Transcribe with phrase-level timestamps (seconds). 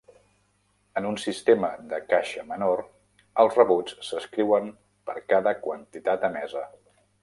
[1.01, 2.83] En un sistema de caixa menor,
[3.45, 4.75] els rebuts s'escriuen
[5.11, 6.71] per cada quantitat emesa.